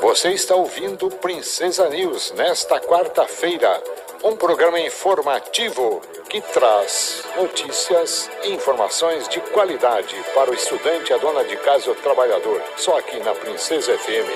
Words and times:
Você 0.00 0.30
está 0.30 0.54
ouvindo 0.54 1.10
Princesa 1.10 1.88
News 1.88 2.30
nesta 2.32 2.78
quarta-feira, 2.80 3.82
um 4.22 4.36
programa 4.36 4.78
informativo 4.78 6.00
que 6.30 6.40
traz 6.40 7.24
notícias 7.36 8.30
e 8.44 8.52
informações 8.52 9.28
de 9.28 9.40
qualidade 9.40 10.14
para 10.34 10.52
o 10.52 10.54
estudante, 10.54 11.12
a 11.12 11.18
dona 11.18 11.42
de 11.44 11.56
casa 11.56 11.88
e 11.88 11.90
o 11.90 11.94
trabalhador. 11.96 12.62
Só 12.76 12.96
aqui 12.96 13.18
na 13.18 13.34
Princesa 13.34 13.98
FM. 13.98 14.28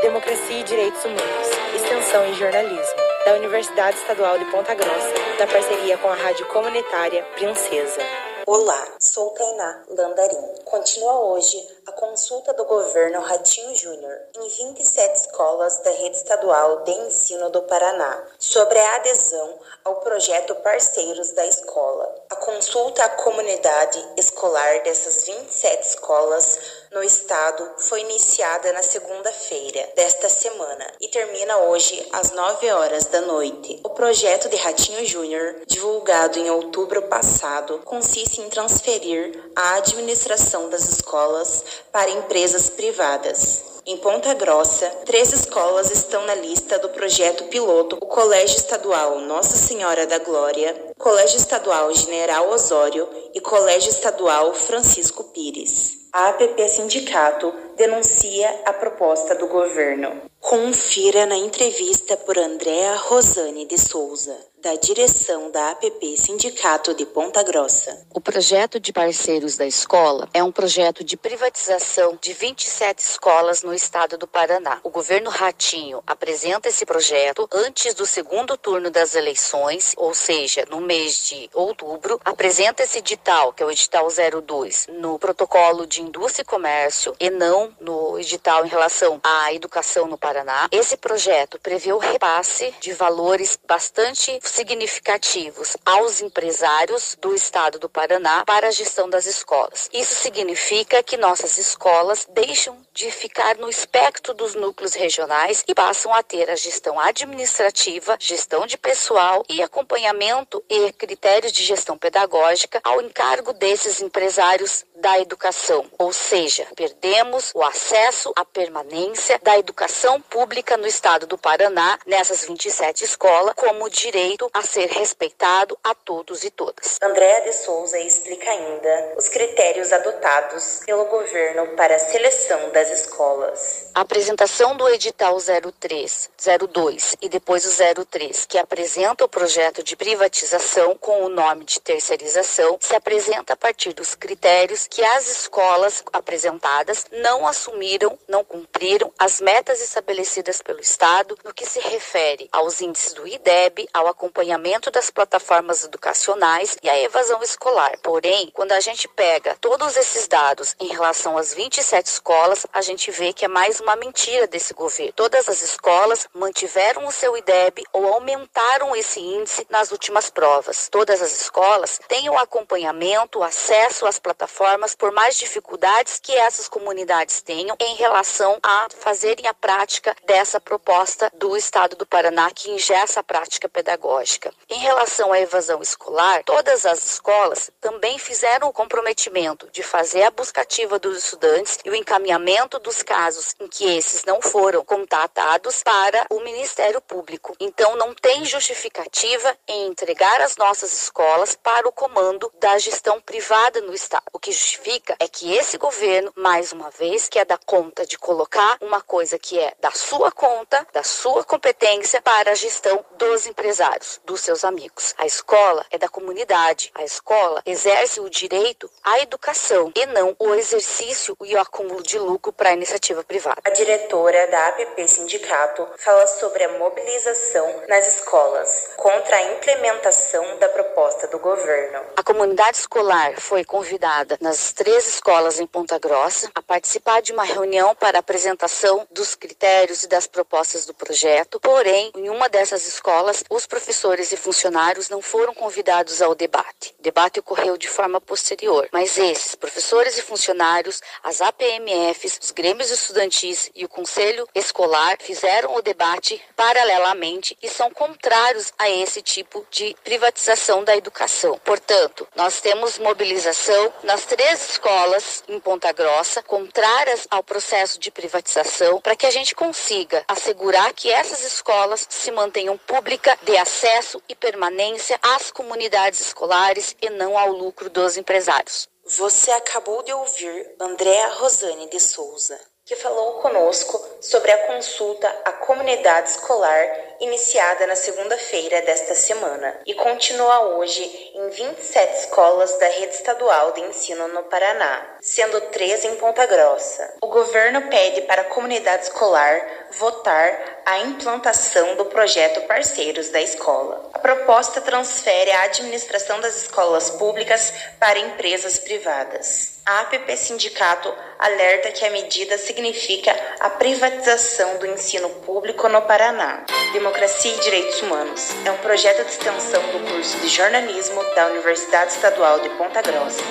Democracia 0.00 0.60
e 0.60 0.62
Direitos 0.64 1.04
Humanos, 1.04 1.48
Extensão 1.74 2.26
e 2.30 2.34
Jornalismo, 2.34 3.00
da 3.26 3.34
Universidade 3.34 3.98
Estadual 3.98 4.38
de 4.38 4.46
Ponta 4.46 4.74
Grossa, 4.74 5.12
na 5.38 5.46
parceria 5.46 5.98
com 5.98 6.08
a 6.08 6.14
Rádio 6.14 6.46
Comunitária 6.46 7.22
Princesa. 7.34 8.00
Olá, 8.48 8.94
sou 9.00 9.30
Tainá 9.30 9.82
Landarim. 9.88 10.54
Continua 10.64 11.18
hoje 11.32 11.68
a 11.84 11.90
consulta 11.90 12.54
do 12.54 12.64
governo 12.64 13.20
Ratinho 13.20 13.74
Júnior 13.74 14.20
em 14.36 14.48
27 14.48 15.16
escolas 15.16 15.78
da 15.78 15.90
rede 15.90 16.16
estadual 16.16 16.84
de 16.84 16.92
ensino 16.92 17.50
do 17.50 17.62
Paraná 17.62 18.24
sobre 18.38 18.78
a 18.78 18.96
adesão 18.98 19.58
ao 19.82 19.96
projeto 19.96 20.54
Parceiros 20.54 21.32
da 21.32 21.44
Escola. 21.44 22.08
A 22.30 22.36
consulta 22.36 23.04
à 23.04 23.08
comunidade 23.08 24.12
escolar 24.16 24.80
dessas 24.84 25.26
27 25.26 25.88
escolas 25.88 26.75
no 26.96 27.04
estado 27.04 27.62
foi 27.76 28.00
iniciada 28.00 28.72
na 28.72 28.82
segunda-feira 28.82 29.86
desta 29.94 30.30
semana 30.30 30.86
e 30.98 31.08
termina 31.08 31.58
hoje 31.58 32.08
às 32.10 32.32
9 32.32 32.70
horas 32.70 33.04
da 33.04 33.20
noite. 33.20 33.78
O 33.84 33.90
projeto 33.90 34.48
de 34.48 34.56
Ratinho 34.56 35.04
Júnior, 35.04 35.56
divulgado 35.66 36.38
em 36.38 36.48
outubro 36.48 37.02
passado, 37.02 37.82
consiste 37.84 38.40
em 38.40 38.48
transferir 38.48 39.38
a 39.54 39.74
administração 39.74 40.70
das 40.70 40.88
escolas 40.88 41.62
para 41.92 42.08
empresas 42.08 42.70
privadas. 42.70 43.62
Em 43.84 43.98
Ponta 43.98 44.32
Grossa, 44.32 44.88
três 45.04 45.34
escolas 45.34 45.90
estão 45.90 46.24
na 46.24 46.34
lista 46.34 46.78
do 46.78 46.88
projeto 46.88 47.44
piloto: 47.44 47.96
o 47.96 48.06
Colégio 48.06 48.56
Estadual 48.56 49.20
Nossa 49.20 49.54
Senhora 49.54 50.06
da 50.06 50.18
Glória, 50.18 50.74
Colégio 50.96 51.36
Estadual 51.36 51.92
General 51.92 52.48
Osório 52.48 53.06
e 53.34 53.40
Colégio 53.40 53.90
Estadual 53.90 54.54
Francisco 54.54 55.24
Pires. 55.24 55.95
A 56.12 56.28
APP 56.28 56.68
Sindicato 56.68 57.52
denuncia 57.76 58.62
a 58.64 58.72
proposta 58.72 59.34
do 59.34 59.46
governo. 59.46 60.22
Confira 60.40 61.26
na 61.26 61.36
entrevista 61.36 62.16
por 62.16 62.38
Andréa 62.38 62.94
Rosane 62.94 63.66
de 63.66 63.78
Souza 63.78 64.36
da 64.66 64.74
direção 64.74 65.48
da 65.52 65.70
APP 65.70 66.16
Sindicato 66.16 66.92
de 66.92 67.06
Ponta 67.06 67.40
Grossa. 67.44 68.04
O 68.12 68.20
projeto 68.20 68.80
de 68.80 68.92
parceiros 68.92 69.56
da 69.56 69.64
escola 69.64 70.28
é 70.34 70.42
um 70.42 70.50
projeto 70.50 71.04
de 71.04 71.16
privatização 71.16 72.18
de 72.20 72.32
27 72.32 72.98
escolas 72.98 73.62
no 73.62 73.72
estado 73.72 74.18
do 74.18 74.26
Paraná. 74.26 74.80
O 74.82 74.90
governo 74.90 75.30
Ratinho 75.30 76.02
apresenta 76.04 76.68
esse 76.68 76.84
projeto 76.84 77.48
antes 77.52 77.94
do 77.94 78.04
segundo 78.04 78.56
turno 78.56 78.90
das 78.90 79.14
eleições, 79.14 79.94
ou 79.96 80.12
seja, 80.12 80.66
no 80.68 80.80
mês 80.80 81.28
de 81.28 81.48
outubro, 81.54 82.20
apresenta 82.24 82.82
esse 82.82 82.98
edital, 82.98 83.52
que 83.52 83.62
é 83.62 83.66
o 83.66 83.70
edital 83.70 84.08
02, 84.10 84.88
no 84.98 85.16
protocolo 85.16 85.86
de 85.86 86.02
indústria 86.02 86.42
e 86.42 86.44
comércio 86.44 87.14
e 87.20 87.30
não 87.30 87.72
no 87.80 88.18
edital 88.18 88.66
em 88.66 88.68
relação 88.68 89.20
à 89.22 89.54
educação 89.54 90.08
no 90.08 90.18
Paraná. 90.18 90.66
Esse 90.72 90.96
projeto 90.96 91.56
prevê 91.60 91.92
o 91.92 91.98
repasse 91.98 92.74
de 92.80 92.92
valores 92.92 93.56
bastante 93.64 94.40
significativos 94.56 95.76
aos 95.84 96.22
empresários 96.22 97.16
do 97.20 97.34
estado 97.34 97.78
do 97.78 97.90
Paraná 97.90 98.42
para 98.46 98.68
a 98.68 98.70
gestão 98.70 99.08
das 99.08 99.26
escolas. 99.26 99.90
Isso 99.92 100.14
significa 100.14 101.02
que 101.02 101.18
nossas 101.18 101.58
escolas 101.58 102.26
deixam 102.30 102.85
de 102.96 103.10
ficar 103.10 103.58
no 103.58 103.68
espectro 103.68 104.32
dos 104.32 104.54
núcleos 104.54 104.94
regionais 104.94 105.62
e 105.68 105.74
passam 105.74 106.14
a 106.14 106.22
ter 106.22 106.50
a 106.50 106.56
gestão 106.56 106.98
administrativa, 106.98 108.16
gestão 108.18 108.66
de 108.66 108.78
pessoal 108.78 109.44
e 109.50 109.62
acompanhamento 109.62 110.64
e 110.68 110.90
critérios 110.94 111.52
de 111.52 111.62
gestão 111.62 111.98
pedagógica 111.98 112.80
ao 112.82 113.02
encargo 113.02 113.52
desses 113.52 114.00
empresários 114.00 114.86
da 114.94 115.20
educação. 115.20 115.84
Ou 115.98 116.10
seja, 116.10 116.66
perdemos 116.74 117.52
o 117.54 117.62
acesso 117.62 118.32
à 118.34 118.46
permanência 118.46 119.38
da 119.42 119.58
educação 119.58 120.18
pública 120.22 120.78
no 120.78 120.86
estado 120.86 121.26
do 121.26 121.36
Paraná, 121.36 121.98
nessas 122.06 122.46
27 122.46 123.04
escolas, 123.04 123.52
como 123.54 123.90
direito 123.90 124.48
a 124.54 124.62
ser 124.62 124.88
respeitado 124.88 125.78
a 125.84 125.94
todos 125.94 126.44
e 126.44 126.50
todas. 126.50 126.96
Andréa 127.02 127.42
de 127.42 127.52
Souza 127.52 127.98
explica 127.98 128.50
ainda 128.50 129.14
os 129.18 129.28
critérios 129.28 129.92
adotados 129.92 130.80
pelo 130.86 131.04
governo 131.04 131.76
para 131.76 131.96
a 131.96 131.98
seleção 131.98 132.70
das 132.70 132.85
escolas. 132.90 133.90
A 133.94 134.00
apresentação 134.00 134.76
do 134.76 134.88
edital 134.88 135.36
03, 135.38 136.30
02 136.70 137.16
e 137.22 137.28
depois 137.28 137.64
o 137.64 138.04
03, 138.04 138.44
que 138.44 138.58
apresenta 138.58 139.24
o 139.24 139.28
projeto 139.28 139.82
de 139.82 139.96
privatização 139.96 140.94
com 140.96 141.24
o 141.24 141.28
nome 141.28 141.64
de 141.64 141.80
terceirização, 141.80 142.78
se 142.80 142.94
apresenta 142.94 143.54
a 143.54 143.56
partir 143.56 143.92
dos 143.92 144.14
critérios 144.14 144.86
que 144.86 145.02
as 145.02 145.28
escolas 145.28 146.02
apresentadas 146.12 147.06
não 147.10 147.46
assumiram, 147.46 148.18
não 148.28 148.44
cumpriram 148.44 149.12
as 149.18 149.40
metas 149.40 149.80
estabelecidas 149.80 150.60
pelo 150.60 150.80
Estado 150.80 151.38
no 151.44 151.54
que 151.54 151.66
se 151.66 151.80
refere 151.80 152.48
aos 152.52 152.80
índices 152.80 153.12
do 153.12 153.26
IDEB, 153.26 153.88
ao 153.92 154.06
acompanhamento 154.08 154.90
das 154.90 155.10
plataformas 155.10 155.84
educacionais 155.84 156.76
e 156.82 156.88
à 156.88 156.98
evasão 156.98 157.42
escolar. 157.42 157.98
Porém, 158.02 158.50
quando 158.52 158.72
a 158.72 158.80
gente 158.80 159.08
pega 159.08 159.56
todos 159.60 159.96
esses 159.96 160.28
dados 160.28 160.76
em 160.78 160.88
relação 160.88 161.38
às 161.38 161.54
27 161.54 162.06
escolas, 162.06 162.66
a 162.76 162.82
gente 162.82 163.10
vê 163.10 163.32
que 163.32 163.46
é 163.46 163.48
mais 163.48 163.80
uma 163.80 163.96
mentira 163.96 164.46
desse 164.46 164.74
governo. 164.74 165.14
Todas 165.14 165.48
as 165.48 165.62
escolas 165.62 166.28
mantiveram 166.34 167.06
o 167.06 167.10
seu 167.10 167.34
IDEB 167.34 167.82
ou 167.90 168.06
aumentaram 168.06 168.94
esse 168.94 169.18
índice 169.18 169.66
nas 169.70 169.90
últimas 169.90 170.28
provas. 170.28 170.86
Todas 170.90 171.22
as 171.22 171.32
escolas 171.40 171.98
têm 172.06 172.28
o 172.28 172.36
acompanhamento, 172.36 173.38
o 173.38 173.42
acesso 173.42 174.04
às 174.04 174.18
plataformas 174.18 174.94
por 174.94 175.10
mais 175.10 175.38
dificuldades 175.38 176.20
que 176.22 176.34
essas 176.34 176.68
comunidades 176.68 177.40
tenham 177.40 177.74
em 177.80 177.94
relação 177.94 178.58
a 178.62 178.88
fazerem 178.98 179.46
a 179.46 179.54
prática 179.54 180.14
dessa 180.26 180.60
proposta 180.60 181.32
do 181.34 181.56
Estado 181.56 181.96
do 181.96 182.04
Paraná 182.04 182.50
que 182.50 182.70
ingessa 182.70 183.20
a 183.20 183.24
prática 183.24 183.70
pedagógica. 183.70 184.52
Em 184.68 184.80
relação 184.80 185.32
à 185.32 185.40
evasão 185.40 185.80
escolar, 185.80 186.44
todas 186.44 186.84
as 186.84 187.02
escolas 187.06 187.70
também 187.80 188.18
fizeram 188.18 188.68
o 188.68 188.72
comprometimento 188.72 189.66
de 189.72 189.82
fazer 189.82 190.24
a 190.24 190.30
buscativa 190.30 190.98
dos 190.98 191.16
estudantes 191.16 191.78
e 191.82 191.88
o 191.88 191.94
encaminhamento 191.94 192.65
dos 192.68 193.02
casos 193.02 193.54
em 193.60 193.68
que 193.68 193.84
esses 193.96 194.24
não 194.24 194.42
foram 194.42 194.84
contatados 194.84 195.82
para 195.82 196.26
o 196.30 196.40
Ministério 196.40 197.00
Público. 197.00 197.54
Então 197.60 197.96
não 197.96 198.12
tem 198.14 198.44
justificativa 198.44 199.56
em 199.68 199.86
entregar 199.86 200.40
as 200.40 200.56
nossas 200.56 200.92
escolas 200.92 201.54
para 201.54 201.88
o 201.88 201.92
comando 201.92 202.52
da 202.58 202.76
gestão 202.78 203.20
privada 203.20 203.80
no 203.80 203.94
Estado. 203.94 204.24
O 204.32 204.38
que 204.38 204.50
justifica 204.50 205.16
é 205.18 205.28
que 205.28 205.54
esse 205.54 205.78
governo, 205.78 206.32
mais 206.36 206.72
uma 206.72 206.90
vez, 206.90 207.28
quer 207.28 207.46
dar 207.46 207.58
conta 207.64 208.04
de 208.04 208.18
colocar 208.18 208.76
uma 208.80 209.00
coisa 209.00 209.38
que 209.38 209.58
é 209.58 209.72
da 209.80 209.92
sua 209.92 210.32
conta, 210.32 210.86
da 210.92 211.02
sua 211.02 211.44
competência, 211.44 212.20
para 212.20 212.50
a 212.50 212.54
gestão 212.54 213.04
dos 213.16 213.46
empresários, 213.46 214.20
dos 214.24 214.40
seus 214.40 214.64
amigos. 214.64 215.14
A 215.16 215.26
escola 215.26 215.86
é 215.90 215.98
da 215.98 216.08
comunidade. 216.08 216.90
A 216.94 217.04
escola 217.04 217.62
exerce 217.64 218.20
o 218.20 218.28
direito 218.28 218.90
à 219.02 219.20
educação 219.20 219.92
e 219.94 220.06
não 220.06 220.34
o 220.38 220.54
exercício 220.54 221.36
e 221.44 221.54
o 221.54 221.60
acúmulo 221.60 222.02
de 222.02 222.18
lucro 222.18 222.52
para 222.56 222.70
a 222.70 222.72
iniciativa 222.72 223.22
privada. 223.22 223.60
A 223.64 223.70
diretora 223.70 224.46
da 224.48 224.68
APP 224.68 225.08
Sindicato 225.08 225.86
fala 225.98 226.26
sobre 226.26 226.64
a 226.64 226.78
mobilização 226.78 227.82
nas 227.88 228.16
escolas 228.16 228.90
contra 228.96 229.36
a 229.36 229.52
implementação 229.52 230.58
da 230.58 230.68
proposta 230.68 231.26
do 231.28 231.38
governo. 231.38 232.00
A 232.16 232.22
comunidade 232.22 232.78
escolar 232.78 233.40
foi 233.40 233.64
convidada 233.64 234.38
nas 234.40 234.72
três 234.72 235.06
escolas 235.06 235.60
em 235.60 235.66
Ponta 235.66 235.98
Grossa 235.98 236.50
a 236.54 236.62
participar 236.62 237.20
de 237.20 237.32
uma 237.32 237.44
reunião 237.44 237.94
para 237.94 238.18
apresentação 238.18 239.06
dos 239.10 239.34
critérios 239.34 240.02
e 240.02 240.08
das 240.08 240.26
propostas 240.26 240.86
do 240.86 240.94
projeto. 240.94 241.60
Porém, 241.60 242.10
em 242.14 242.28
uma 242.28 242.48
dessas 242.48 242.86
escolas, 242.86 243.44
os 243.50 243.66
professores 243.66 244.32
e 244.32 244.36
funcionários 244.36 245.08
não 245.08 245.20
foram 245.20 245.54
convidados 245.54 246.22
ao 246.22 246.34
debate. 246.34 246.94
O 246.98 247.02
debate 247.02 247.40
ocorreu 247.40 247.76
de 247.76 247.88
forma 247.88 248.20
posterior, 248.20 248.88
mas 248.92 249.16
esses 249.18 249.54
professores 249.54 250.18
e 250.18 250.22
funcionários, 250.22 251.00
as 251.22 251.40
APMFs, 251.40 252.35
os 252.40 252.50
grêmios 252.50 252.90
estudantis 252.90 253.70
e 253.74 253.84
o 253.84 253.88
conselho 253.88 254.48
escolar 254.54 255.16
fizeram 255.20 255.74
o 255.74 255.82
debate 255.82 256.40
paralelamente 256.54 257.56
e 257.62 257.68
são 257.68 257.90
contrários 257.90 258.72
a 258.78 258.88
esse 258.88 259.22
tipo 259.22 259.66
de 259.70 259.96
privatização 260.04 260.84
da 260.84 260.96
educação. 260.96 261.60
Portanto, 261.64 262.26
nós 262.34 262.60
temos 262.60 262.98
mobilização 262.98 263.92
nas 264.02 264.24
três 264.24 264.70
escolas 264.70 265.42
em 265.48 265.58
Ponta 265.60 265.92
Grossa 265.92 266.42
contrárias 266.42 267.26
ao 267.30 267.42
processo 267.42 267.98
de 267.98 268.10
privatização 268.10 269.00
para 269.00 269.16
que 269.16 269.26
a 269.26 269.30
gente 269.30 269.54
consiga 269.54 270.24
assegurar 270.28 270.92
que 270.92 271.10
essas 271.10 271.42
escolas 271.44 272.06
se 272.08 272.30
mantenham 272.30 272.76
públicas 272.78 273.36
de 273.42 273.56
acesso 273.56 274.22
e 274.28 274.34
permanência 274.34 275.18
às 275.22 275.50
comunidades 275.50 276.20
escolares 276.20 276.96
e 277.00 277.10
não 277.10 277.38
ao 277.38 277.50
lucro 277.50 277.90
dos 277.90 278.16
empresários. 278.16 278.88
Você 279.08 279.52
acabou 279.52 280.02
de 280.02 280.12
ouvir 280.12 280.74
Andréa 280.80 281.28
Rosane 281.34 281.88
de 281.88 282.00
Souza. 282.00 282.60
Que 282.86 282.94
falou 282.94 283.40
conosco 283.40 284.00
sobre 284.20 284.52
a 284.52 284.66
consulta 284.68 285.28
à 285.44 285.50
comunidade 285.50 286.30
escolar 286.30 286.88
iniciada 287.18 287.84
na 287.84 287.96
segunda-feira 287.96 288.80
desta 288.82 289.12
semana 289.12 289.80
e 289.84 289.92
continua 289.92 290.76
hoje 290.76 291.02
em 291.34 291.48
27 291.48 292.20
escolas 292.20 292.78
da 292.78 292.86
rede 292.86 293.12
estadual 293.12 293.72
de 293.72 293.80
ensino 293.80 294.28
no 294.28 294.44
Paraná, 294.44 295.16
sendo 295.20 295.60
três 295.72 296.04
em 296.04 296.14
Ponta 296.14 296.46
Grossa. 296.46 297.14
O 297.20 297.26
governo 297.26 297.88
pede 297.88 298.22
para 298.22 298.42
a 298.42 298.50
comunidade 298.50 299.02
escolar 299.02 299.88
votar 299.90 300.82
a 300.86 301.00
implantação 301.00 301.96
do 301.96 302.04
projeto 302.04 302.68
Parceiros 302.68 303.30
da 303.30 303.40
Escola. 303.40 304.10
A 304.14 304.20
proposta 304.20 304.80
transfere 304.80 305.50
a 305.50 305.62
administração 305.64 306.40
das 306.40 306.62
escolas 306.62 307.10
públicas 307.10 307.72
para 307.98 308.20
empresas 308.20 308.78
privadas. 308.78 309.75
A 309.88 310.00
APP 310.00 310.36
Sindicato 310.36 311.14
alerta 311.38 311.92
que 311.92 312.04
a 312.04 312.10
medida 312.10 312.58
significa 312.58 313.32
a 313.60 313.70
privatização 313.70 314.78
do 314.78 314.86
ensino 314.86 315.30
público 315.46 315.88
no 315.88 316.02
Paraná. 316.02 316.64
Democracia 316.92 317.54
e 317.54 317.60
Direitos 317.60 318.02
Humanos 318.02 318.48
é 318.64 318.70
um 318.72 318.78
projeto 318.78 319.24
de 319.24 319.30
extensão 319.30 319.80
do 319.92 320.00
curso 320.10 320.40
de 320.40 320.48
jornalismo 320.48 321.22
da 321.36 321.46
Universidade 321.46 322.10
Estadual 322.10 322.58
de 322.58 322.68
Ponta 322.70 323.00
Grossa, 323.00 323.44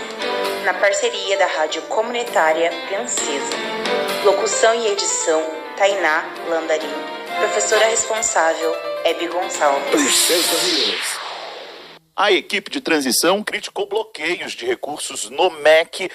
na 0.65 0.73
parceria 0.73 1.37
da 1.37 1.45
Rádio 1.45 1.81
Comunitária 1.83 2.69
Princesa. 2.89 3.55
Locução 4.25 4.75
e 4.75 4.87
edição 4.87 5.41
Tainá 5.77 6.25
Landarim. 6.49 6.91
Professora 7.39 7.85
responsável 7.85 8.75
Hebe 9.05 9.27
Gonçalves. 9.27 10.27
A 12.17 12.31
equipe 12.31 12.71
de 12.71 12.79
transição 12.79 13.43
criticou 13.43 13.87
bloqueios 13.87 14.53
de 14.53 14.65
recursos 14.65 15.29
no 15.29 15.49
MEC 15.49 16.01